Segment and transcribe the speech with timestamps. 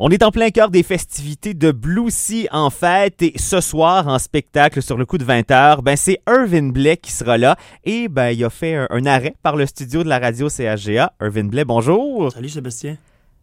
[0.00, 4.06] On est en plein cœur des festivités de Blue Sea en fête et ce soir
[4.06, 8.06] en spectacle sur le coup de 20h, ben c'est Irvin Blais qui sera là et
[8.06, 11.14] ben il a fait un, un arrêt par le studio de la radio CHGA.
[11.20, 12.30] Irvin Blais, bonjour.
[12.30, 12.96] Salut Sébastien.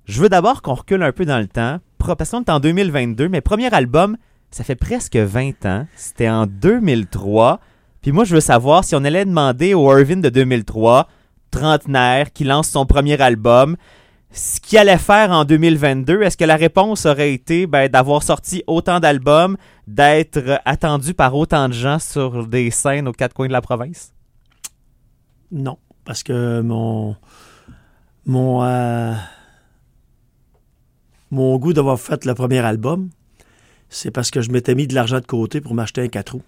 [0.05, 1.79] Je veux d'abord qu'on recule un peu dans le temps.
[1.97, 4.15] Parce qu'on est en 2022, mais premier album,
[4.49, 5.87] ça fait presque 20 ans.
[5.97, 7.59] C'était en 2003.
[8.01, 11.09] Puis moi, je veux savoir si on allait demander au Irvin de 2003,
[11.51, 13.75] trentenaire, qui lance son premier album,
[14.35, 16.21] ce qu'il allait faire en 2022.
[16.21, 19.55] Est-ce que la réponse aurait été ben, d'avoir sorti autant d'albums,
[19.87, 24.13] d'être attendu par autant de gens sur des scènes aux quatre coins de la province?
[25.51, 27.15] Non, parce que mon
[28.25, 29.13] mon euh,
[31.31, 33.09] mon goût d'avoir fait le premier album,
[33.89, 36.43] c'est parce que je m'étais mis de l'argent de côté pour m'acheter un 4 roues.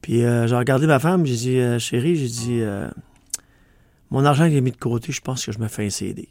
[0.00, 2.62] Puis euh, j'ai regardé ma femme, j'ai dit euh, chérie, j'ai dit
[4.10, 6.28] mon argent que j'ai mis de côté, je pense que je me fais un CD.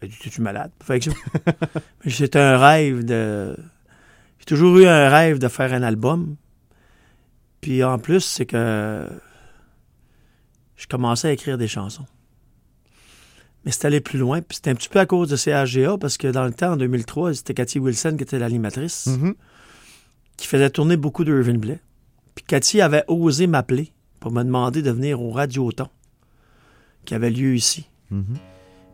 [0.00, 1.10] Elle dit tu malade Fait que
[2.10, 3.56] C'était un rêve de
[4.38, 6.34] j'ai toujours eu un rêve de faire un album.
[7.60, 9.08] Puis en plus, c'est que
[10.76, 12.06] je commençais à écrire des chansons.
[13.64, 14.40] Mais c'est allé plus loin.
[14.42, 16.76] Puis c'était un petit peu à cause de CHGA, parce que dans le temps, en
[16.76, 19.34] 2003, c'était Cathy Wilson qui était l'animatrice, Mhm.
[20.36, 21.78] qui faisait tourner beaucoup d'Irvin Blais.
[22.34, 25.86] Puis Cathy avait osé m'appeler pour me demander de venir au Radioton,
[27.04, 27.88] qui avait lieu ici.
[28.10, 28.24] Mhm.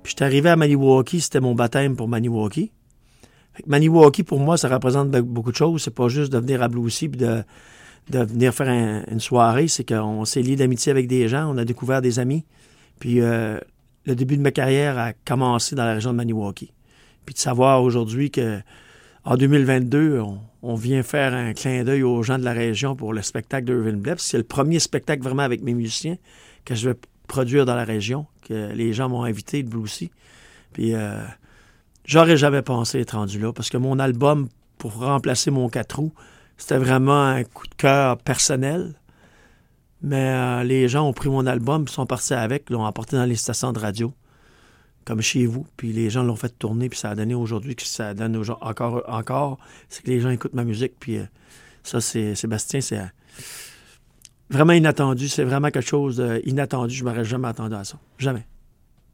[0.02, 2.70] Puis j'étais arrivé à Maniwaki, c'était mon baptême pour Maniwaki.
[3.66, 5.82] Maniwaki, pour moi, ça représente be- beaucoup de choses.
[5.82, 7.42] C'est pas juste de venir à Blue Sea puis de,
[8.10, 9.68] de venir faire un- une soirée.
[9.68, 12.44] C'est qu'on s'est lié d'amitié avec des gens, on a découvert des amis.
[13.00, 13.58] Puis euh,
[14.06, 16.72] le début de ma carrière a commencé dans la région de Maniwaki.
[17.26, 18.60] Puis de savoir aujourd'hui que
[19.24, 23.12] en 2022, on, on vient faire un clin d'œil aux gens de la région pour
[23.12, 24.14] le spectacle Blais.
[24.14, 26.16] Puis C'est le premier spectacle vraiment avec mes musiciens
[26.64, 26.96] que je vais
[27.28, 30.10] produire dans la région, que les gens m'ont invité de Blue Sea.
[30.72, 31.22] Puis euh,
[32.04, 34.48] j'aurais jamais pensé être rendu là parce que mon album
[34.78, 36.12] pour remplacer mon 4 roues,
[36.56, 38.94] c'était vraiment un coup de cœur personnel.
[40.00, 43.34] Mais euh, les gens ont pris mon album, sont partis avec, l'ont emporté dans les
[43.34, 44.14] stations de radio,
[45.04, 45.66] comme chez vous.
[45.76, 48.44] Puis les gens l'ont fait tourner, puis ça a donné aujourd'hui que ça donne aux
[48.44, 49.58] gens encore, encore,
[49.88, 50.94] c'est que les gens écoutent ma musique.
[51.00, 51.24] Puis euh,
[51.82, 53.00] ça, c'est Sébastien, c'est
[54.50, 55.28] vraiment inattendu.
[55.28, 56.94] C'est vraiment quelque chose d'inattendu.
[56.94, 57.97] Je m'aurais jamais attendu à ça.
[58.19, 58.47] Jamais.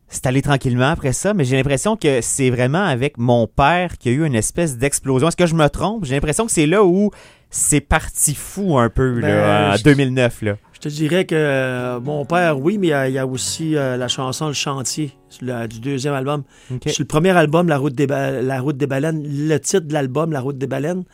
[0.09, 4.13] C'est allé tranquillement après ça, mais j'ai l'impression que c'est vraiment avec mon père qu'il
[4.13, 5.29] y a eu une espèce d'explosion.
[5.29, 6.05] Est-ce que je me trompe?
[6.05, 7.11] J'ai l'impression que c'est là où
[7.51, 10.43] c'est parti fou un peu, Ben, là, en je- 2009.
[10.43, 10.57] Là.
[10.75, 13.27] Je te dirais que euh, mon père, oui, mais il y a, il y a
[13.27, 16.43] aussi euh, la chanson Le Chantier du deuxième album.
[16.71, 16.91] Ok.
[16.91, 19.93] Sur le premier album, La Route des, Ba- La Route des Baleines, le titre de
[19.95, 21.05] l'album, La Route des Baleines,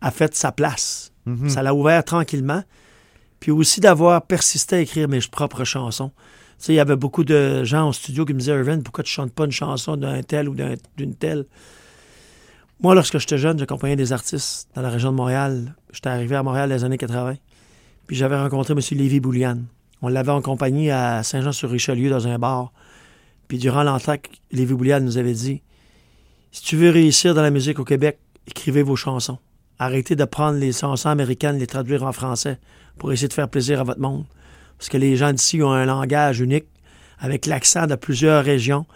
[0.00, 1.12] a fait sa place.
[1.26, 1.50] Mhm.
[1.50, 2.62] Ça l'a ouvert tranquillement.
[3.44, 6.08] Puis aussi d'avoir persisté à écrire mes propres chansons.
[6.08, 6.14] Tu
[6.56, 9.10] sais, il y avait beaucoup de gens au studio qui me disaient Irvin, pourquoi tu
[9.12, 11.44] chantes pas une chanson d'un tel ou d'un- d'une telle?
[12.80, 15.74] Moi, lorsque j'étais jeune, j'accompagnais des artistes dans la région de Montréal.
[15.92, 17.36] J'étais arrivé à Montréal dans les années 80.
[18.06, 18.80] Puis j'avais rencontré M.
[18.92, 19.58] Lévy Boulian.
[20.00, 22.72] On l'avait accompagné à Saint-Jean-sur-Richelieu dans un bar.
[23.46, 25.60] Puis durant l'entraque, Lévy Boulian nous avait dit
[26.50, 29.36] Si tu veux réussir dans la musique au Québec, écrivez vos chansons.
[29.78, 32.58] Arrêtez de prendre les chansons américaines, les traduire en français
[32.98, 34.24] pour essayer de faire plaisir à votre monde.
[34.78, 36.66] Parce que les gens d'ici ont un langage unique
[37.18, 38.86] avec l'accent de plusieurs régions.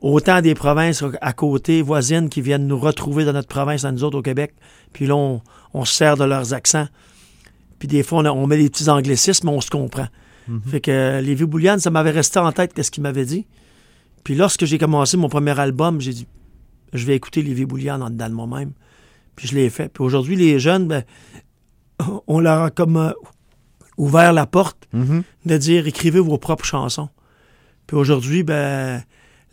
[0.00, 4.04] Autant des provinces à côté, voisines, qui viennent nous retrouver dans notre province, à nous
[4.04, 4.54] autres au Québec.
[4.92, 5.40] Puis là, on,
[5.72, 6.88] on se sert de leurs accents.
[7.78, 10.06] Puis des fois, on, met des petits anglicismes, mais on se comprend.
[10.66, 13.46] Fait que euh, Lévi Boulian, ça m'avait resté en tête qu'est-ce qu'il m'avait dit.
[14.24, 16.26] Puis lorsque j'ai commencé mon premier album, j'ai dit,
[16.92, 18.72] je vais écouter Lévi Boulian en dedans de moi-même.
[19.36, 19.88] Puis je l'ai fait.
[19.88, 21.04] Puis aujourd'hui, les jeunes, ben,
[22.26, 23.12] on leur a comme euh,
[23.96, 25.22] ouvert la porte Mhm.
[25.46, 27.08] de dire écrivez vos propres chansons.
[27.86, 29.02] Puis aujourd'hui, ben,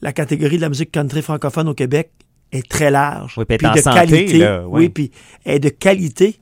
[0.01, 2.11] la catégorie de la musique country francophone au Québec
[2.51, 3.35] est très large.
[3.37, 4.37] Oui, puis Puis de santé, qualité.
[4.39, 4.79] là, ouais.
[4.81, 5.11] Oui, puis
[5.45, 6.37] est de qualité.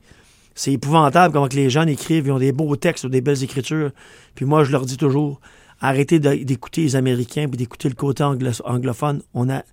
[0.56, 3.44] C'est épouvantable comment que les jeunes écrivent, ils ont des beaux textes, ont des belles
[3.44, 3.92] écritures.
[4.36, 5.40] Puis moi, je leur dis toujours,
[5.80, 9.22] arrêtez d'écouter les Américains puis d'écouter le côté anglo- anglophone.
[9.34, 9.64] On a,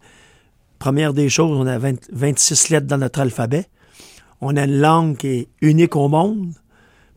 [0.79, 3.67] première des choses, on a 20 26 lettres dans notre alphabet.
[4.41, 6.53] On a une langue qui est unique au monde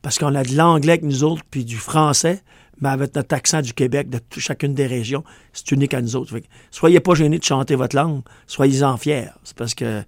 [0.01, 2.42] parce qu'on a de l'anglais avec nous autres puis du français,
[2.81, 6.33] mais avec notre accent du Québec, de chacune des régions, c'est unique à nous autres.
[6.72, 9.30] Soyez pas gênés de chanter votre langue, soyez-en fiers.
[9.44, 10.04] C'est parce que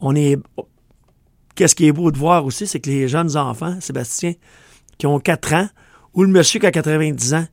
[0.00, 0.38] on est.
[1.54, 4.34] Qu'est-ce qui est beau de voir aussi, c'est que les jeunes enfants, Sébastien,
[4.98, 5.68] qui ont 4 ans,
[6.12, 7.46] ou le monsieur qui a 90 ans,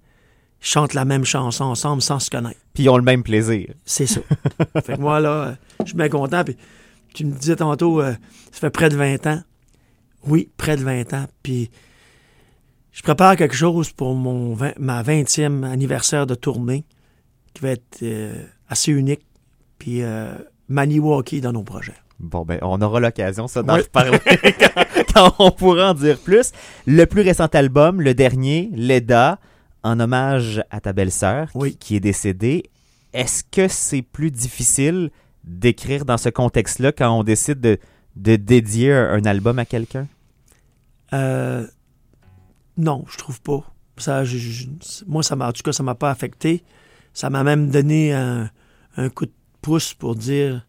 [0.64, 2.60] chantent la même chanson ensemble sans se connaître.
[2.74, 3.68] Puis ils ont le même plaisir.
[3.86, 4.22] C'est ça.
[4.84, 6.44] fait que moi, là, je suis bien content.
[6.44, 6.56] Puis
[7.14, 8.14] tu me disais tantôt, euh,
[8.52, 9.42] ça fait près de 20 ans.
[10.26, 11.26] Oui, près de 20 ans.
[11.44, 11.70] Puis
[12.94, 16.86] je prépare quelque chose pour mon 20 ma 20e anniversaire de tournée
[17.54, 18.34] qui va être euh,
[18.70, 19.26] assez unique.
[19.80, 20.34] Puis euh,
[20.70, 21.94] Maniwaki dans nos projets.
[22.20, 23.82] Bon, ben, on aura l'occasion, ça, d'en Oui.
[23.82, 24.20] reparler
[24.60, 26.54] quand, quand on pourra en dire plus.
[26.88, 29.40] Le plus récent album, le dernier, Leda,
[29.84, 31.76] en hommage à ta belle-sœur, qui- Oui.
[31.76, 32.64] qui, est décédée.
[33.14, 35.12] Est-ce que c'est plus difficile
[35.44, 37.78] d'écrire dans ce contexte-là quand on décide de,
[38.16, 40.08] de dédier un, un album à quelqu'un?
[41.14, 41.68] Euh,
[42.78, 43.64] non, je trouve pas.
[43.98, 44.68] Ça, je- je-
[45.06, 46.64] moi, ça m'a, en tout cas, ça m'a pas affecté.
[47.14, 48.50] Ça m'a même donné un,
[48.98, 49.32] un coup de
[49.62, 50.66] pouce pour dire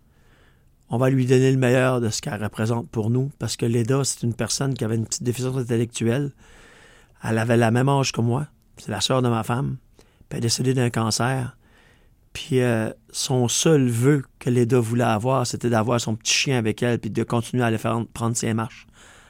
[0.90, 3.30] on va lui donner le meilleur de ce qu'elle représente pour nous.
[3.38, 6.32] Parce que Leda, c'est une personne qui avait une petite déficience intellectuelle.
[7.24, 8.46] Elle avait la même âge que moi.
[8.78, 9.76] C'est la sœur de ma femme.
[9.98, 11.56] Puis elle est décédée d'un cancer.
[12.34, 16.82] Puis euh, son seul vœu que Leda voulait avoir, c'était d'avoir son petit chien avec
[16.82, 18.86] elle, puis de continuer à aller faire prendre ses marches,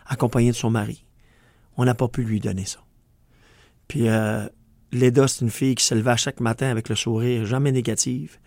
[0.06, 1.04] accompagnée de son mari.
[1.76, 2.80] On n'a pas pu lui donner ça.
[3.88, 4.48] Puis euh,
[4.90, 8.38] Leda, c'est une fille qui se levait chaque matin avec le sourire, jamais négative.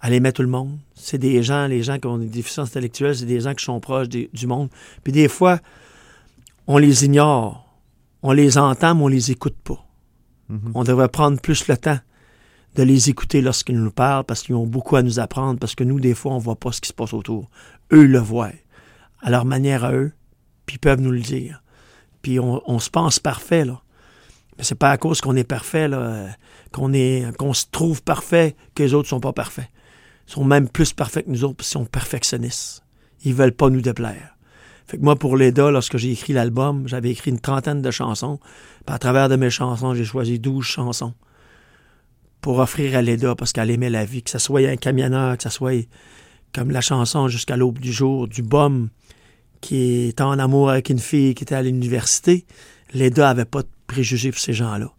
[0.00, 0.78] Elle aimait tout le monde.
[0.94, 3.80] C'est des gens, les gens qui ont des déficiences intellectuelles, c'est des gens qui sont
[3.80, 4.68] proches du monde.
[5.02, 5.58] Puis des fois,
[6.68, 7.64] on les ignore.
[8.22, 9.87] On les entend, mais on les écoute pas.
[10.48, 10.72] Mhm.
[10.74, 11.98] On devrait prendre plus le temps
[12.74, 15.84] de les écouter lorsqu'ils nous parlent parce qu'ils ont beaucoup à nous apprendre, parce que
[15.84, 17.50] nous, des fois, on voit pas ce qui se passe autour.
[17.92, 18.52] Eux le voient,
[19.20, 20.12] à leur manière à eux,
[20.66, 21.62] puis ils peuvent nous le dire.
[22.22, 23.80] Puis on, se pense parfait, là.
[24.56, 26.28] Mais c'est pas à cause qu'on est parfait, euh,
[26.72, 29.68] qu'on est, qu'on se trouve parfait que les autres sont pas parfaits.
[30.26, 32.82] Ils sont même plus parfaits que nous autres parce qu'ils sont perfectionnistes.
[33.24, 34.36] Ils veulent pas nous déplaire.
[34.88, 38.40] Fait que moi, pour Leda, lorsque j'ai écrit l'album, j'avais écrit une trentaine de chansons.
[38.86, 41.12] Puis à travers de mes chansons, j'ai choisi 12 chansons
[42.40, 45.42] pour offrir à Leda parce qu'elle aimait la vie, que ce soit un camionneur, que
[45.42, 45.86] ce soit
[46.54, 48.88] comme la chanson Jusqu'à l'aube du jour du bum
[49.60, 52.46] qui est en amour avec une fille qui était à l'université.
[52.94, 54.90] Leda avait pas de préjugés pour ces gens-là.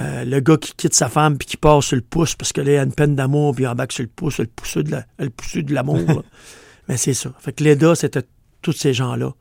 [0.00, 2.60] Euh, le gars qui quitte sa femme puis qui part sur le pouce parce que
[2.60, 5.74] là, il a une peine d'amour puis il embarque sur le pouce, le pousseux de
[5.74, 6.24] l'amour.
[6.88, 7.32] Mais c'est ça.
[7.38, 8.24] Fait que Leda, c'était
[8.70, 9.32] tous ces gens-là.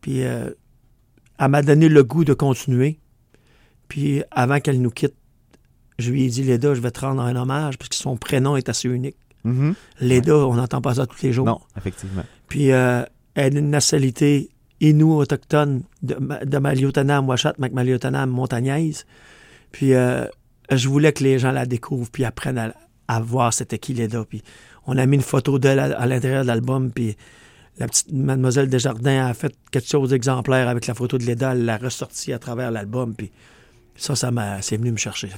[0.00, 0.50] Puis euh,
[1.38, 2.98] elle m'a donné le goût de continuer.
[3.86, 5.14] Puis avant qu'elle nous quitte,
[6.00, 8.56] je lui ai dit, Leda, je vais te rendre un hommage parce que son prénom
[8.56, 9.16] est assez unique.
[10.00, 11.46] Leda, on n'entend pas ça tous les jours.
[11.46, 12.24] Non, effectivement.
[12.48, 13.04] Puis euh,
[13.34, 19.06] elle a une nationalité inou autochtone de, de Maliotanam, Ouachat, Macmaliotanam, montagnaise.
[19.70, 20.26] Puis euh,
[20.70, 22.74] je voulais que les gens la découvrent puis apprennent à,
[23.06, 24.24] à voir c'était qui Leda.
[24.24, 24.42] Puis
[24.86, 26.90] on a mis une photo d'elle à, à l'intérieur de l'album.
[26.90, 27.16] Puis
[27.80, 31.52] la petite mademoiselle Desjardins a fait quelque chose d'exemplaire avec la photo de Leda.
[31.52, 33.14] Elle l'a ressortie à travers l'album.
[33.14, 33.32] Puis
[33.96, 35.30] ça, ça m'a, c'est venu me chercher.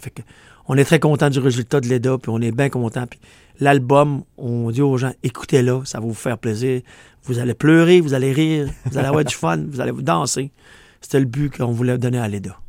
[0.67, 3.07] On est très content du résultat de Leda, puis on est bien content.
[3.07, 3.21] Puis
[3.61, 6.83] l'album, on dit aux gens, écoutez-le, ça va vous faire plaisir.
[7.23, 10.51] Vous allez pleurer, vous allez rire, vous allez avoir du fun, vous allez vous danser.
[11.01, 12.62] C'était le but qu'on voulait donner à Leda.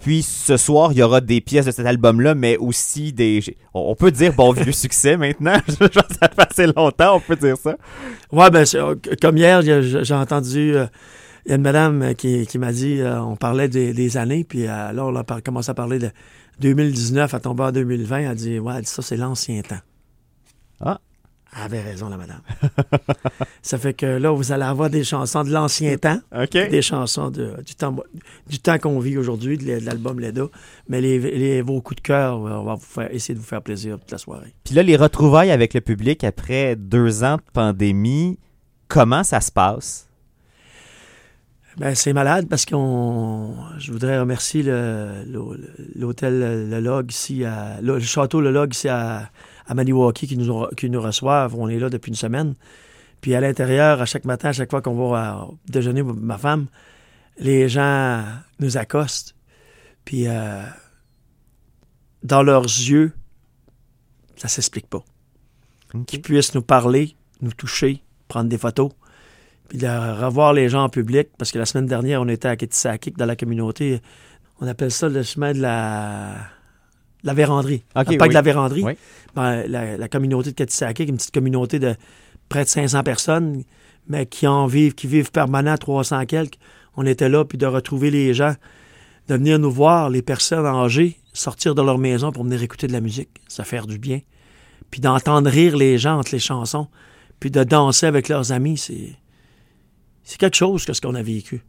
[0.00, 3.42] Puis ce soir, il y aura des pièces de cet album-là, mais aussi des.
[3.74, 5.58] On peut dire bon vieux succès maintenant.
[5.68, 5.88] Ça
[6.28, 7.76] fait assez longtemps, on peut dire ça.
[8.30, 10.86] Ouais, ben, euh, comme hier, j'ai entendu, euh,
[11.48, 14.16] il y a une madame euh, qui, qui m'a dit, euh, on parlait des, des
[14.18, 16.10] années, puis euh, là, on a commencé à parler de
[16.60, 18.18] 2019 à tomber en 2020.
[18.18, 19.80] Elle a dit, ouais, elle dit, ça, c'est l'ancien temps.
[20.80, 21.00] Ah.
[21.56, 22.40] Elle avait raison, la madame.
[23.62, 26.20] ça fait que là, vous allez avoir des chansons de l'ancien temps.
[26.68, 27.96] Des chansons de- du temps,
[28.46, 30.44] du temps qu'on vit aujourd'hui, de l'album Leda.
[30.88, 33.62] Mais les, les- vos coups de cœur, on va vous faire, essayer de vous faire
[33.62, 34.54] plaisir toute la soirée.
[34.64, 38.38] Puis là, les retrouvailles avec le public après deux ans de pandémie,
[38.86, 40.04] comment ça se passe?
[41.78, 43.54] Ben, c'est malade parce qu'on.
[43.78, 45.60] Je voudrais remercier le- le-
[45.94, 49.30] l'hôtel Le Log ici, à, le, le château Le Log ici à,
[49.68, 51.54] à Maniwaki qui nous, ont- qui nous reçoivent.
[51.54, 52.54] On est là depuis une semaine.
[53.20, 56.66] Puis à l'intérieur, à chaque matin, à chaque fois qu'on va à- déjeuner, ma femme,
[57.38, 58.24] les gens
[58.58, 59.34] nous accostent.
[60.04, 60.62] Puis euh,
[62.22, 63.12] dans leurs yeux,
[64.36, 65.04] ça s'explique pas.
[66.06, 68.90] Qu'ils puissent nous parler, nous toucher, prendre des photos,
[69.68, 71.28] puis de revoir les gens en public.
[71.38, 74.00] Parce que la semaine dernière, on était à Ketisakik, dans la communauté.
[74.60, 76.34] On appelle ça le chemin de la,
[77.24, 77.82] la véranderie.
[77.96, 78.28] Ok, le parc oui.
[78.28, 78.82] de la véranderie.
[78.84, 78.92] Oui.
[79.34, 81.94] Ben, la, la communauté de Ketisakik, une petite communauté de
[82.48, 83.64] près de 500 personnes,
[84.06, 86.58] mais qui en vivent, qui vivent permanent 300 quelques.
[86.96, 88.54] On était là, puis de retrouver les gens,
[89.28, 92.92] de venir nous voir, les personnes âgées, sortir de leur maison pour venir écouter de
[92.92, 94.20] la musique, ça fait du bien.
[94.90, 96.88] Puis d'entendre rire les gens entre les chansons,
[97.38, 99.14] puis de danser avec leurs amis, c'est
[100.24, 101.62] c'est quelque chose que ce qu'on a vécu.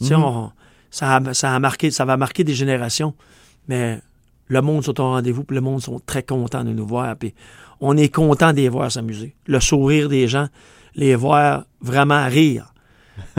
[0.00, 0.12] Mhm.
[0.14, 0.52] on-
[0.92, 3.14] ça, a, ça, a marqué, ça va marquer des générations,
[3.68, 4.00] mais
[4.50, 7.34] le monde sont au rendez-vous, puis le monde sont très contents de nous voir, puis
[7.80, 9.36] on est content de les voir s'amuser.
[9.46, 10.48] Le sourire des gens,
[10.96, 12.74] les voir vraiment rire.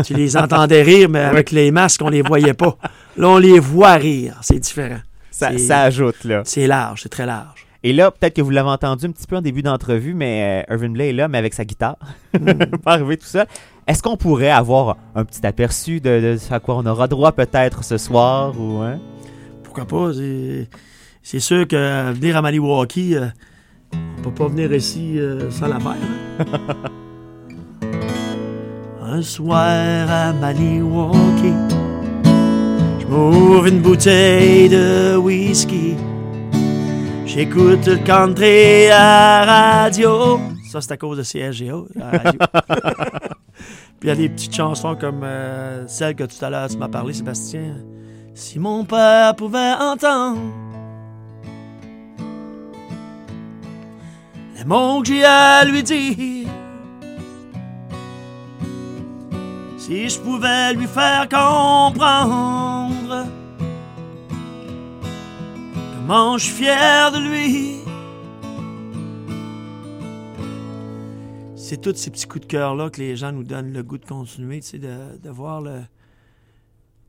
[0.05, 2.77] Tu les entendais rire, mais avec les masques, on les voyait pas.
[3.17, 4.37] Là, on les voit rire.
[4.41, 5.01] C'est différent.
[5.31, 5.49] Ça,
[5.81, 6.43] ajoute, là.
[6.45, 7.67] C'est large, c'est très large.
[7.83, 10.73] Et là, peut-être que vous l'avez entendu un petit peu en début d'entrevue, mais euh,
[10.73, 11.97] Irvin Blay est là, mais avec sa guitare.
[12.83, 13.47] pas arrivé tout seul.
[13.85, 17.31] Est-ce qu'on pourrait avoir un petit aperçu de, de ce à quoi on aura droit
[17.33, 18.99] peut-être ce soir ou hein?
[19.63, 20.11] Pourquoi pas?
[21.23, 23.27] C'est, sûr que euh, venir à Maniwaki, euh,
[24.17, 25.95] on peut pas venir ici euh, sans la faire.
[26.39, 26.45] hein.
[29.03, 29.59] Un soir
[30.09, 31.53] à Maniwaki,
[32.99, 35.95] je m'ouvre une bouteille de whisky.
[37.25, 39.45] J'écoute le country à
[39.83, 40.39] radio.
[40.69, 41.39] Ça, c'est à cause de
[41.99, 42.39] la radio.
[43.99, 46.77] Puis il y a des petites chansons comme euh, celle que tout à l'heure tu
[46.77, 47.75] m'as parlé, Sébastien.
[48.33, 50.39] Si mon père pouvait entendre
[54.61, 56.47] les mots que j'ai à lui dire,
[59.77, 63.25] si je pouvais lui faire comprendre
[65.95, 67.77] comment je suis fier de lui.
[71.55, 74.05] C'est tous ces petits coups de cœur-là que les gens nous donnent le goût de
[74.05, 75.81] continuer, de, de voir le,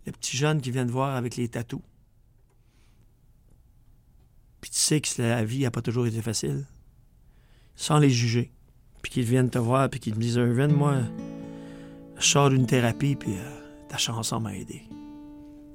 [0.07, 1.83] le petit jeune qui vient de voir avec les tatous.
[4.63, 6.65] Puis tu sais que la vie n'a pas toujours été facile.
[7.77, 8.53] Sans les juger.
[9.03, 10.95] Puis qu'ils viennent te voir, puis qu'ils te disent Irvin, moi,
[12.19, 14.83] je sors d'une thérapie, puis euh, ta chanson m'a aidé.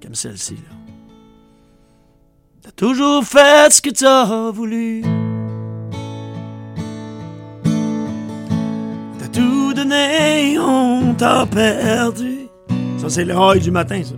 [0.02, 0.76] Comme celle-ci, là.
[2.62, 5.02] T'as toujours fait ce que t'as voulu.
[9.20, 12.48] T'as tout donné, on t'a perdu.
[12.98, 14.16] Ça, c'est le high du matin, ça.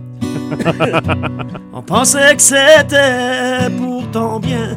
[1.72, 4.76] on pensait que c'était pour ton bien.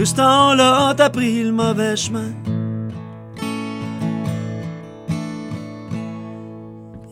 [0.00, 2.32] Tout ce temps-là, t'as pris le mauvais chemin.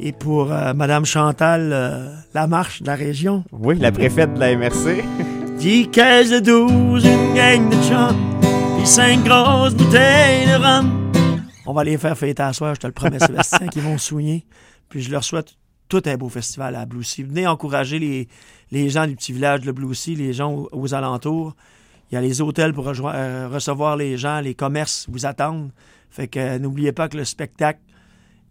[0.01, 3.45] Et pour euh, Madame Chantal, euh, la marche de la région.
[3.53, 5.05] Oui, la préfète de la MRC.
[5.59, 8.41] 10 caisses de 12, une gang de chums,
[8.79, 11.13] puis 5 grosses bouteilles de rhum.
[11.67, 14.47] On va les faire fêter à soir, je te le promets, Sébastien, qui vont souigner.
[14.89, 15.57] Puis je leur souhaite
[15.91, 17.23] tout un beau festival à Bloussy.
[17.23, 18.29] Venez encourager les,
[18.71, 21.55] les gens du petit village de Bloussy, les gens aux, aux alentours.
[22.11, 25.71] Il y a les hôtels pour euh, recevoir les gens, les commerces vous attendent.
[26.11, 27.81] Fait que euh, n'oubliez pas que le spectacle,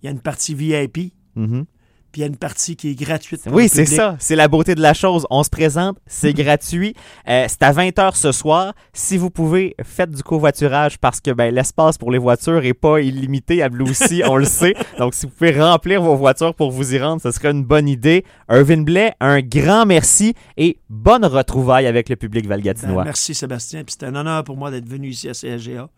[0.01, 1.65] il y a une partie VIP, Mhm.
[2.11, 3.43] Puis il y a une partie qui est gratuite.
[3.43, 4.15] pour Oui, c'est ça.
[4.19, 5.25] C'est la beauté de la chose.
[5.29, 6.95] On se présente, c'est gratuit.
[7.27, 8.73] Euh, c'est à 20h ce soir.
[8.93, 12.99] Si vous pouvez, faites du covoiturage parce que ben, l'espace pour les voitures est pas
[13.01, 14.73] illimité à Bloussy, on le sait.
[14.97, 17.87] Donc, si vous pouvez remplir vos voitures pour vous y rendre, ce serait une bonne
[17.87, 18.23] idée.
[18.49, 23.03] Irvin Blais, un grand merci et bonne retrouvaille avec le public Ben, valgatinois.
[23.03, 25.89] merci Sébastien, puis c'était un honneur pour moi d'être venu ici à CSGA.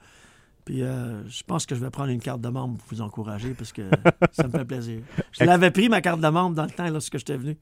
[0.69, 3.55] Puis euh, je pense que je vais prendre une carte de membre pour vous encourager
[3.57, 3.81] parce que
[4.31, 4.99] ça me fait plaisir.
[5.31, 7.57] Je l'avais pris ma carte de membre dans le temps lorsque j'étais venu.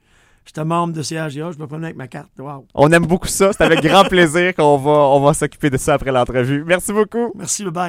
[0.46, 2.32] J'étais membre de CSGA, je me promenais avec ma carte.
[2.38, 2.66] Wow.
[2.74, 3.54] On aime beaucoup ça.
[3.54, 6.66] C'est avec grand plaisir qu'on va, on va s'occuper de ça après l'entrevue.
[6.68, 7.32] Merci beaucoup.
[7.38, 7.86] Merci, bye bye.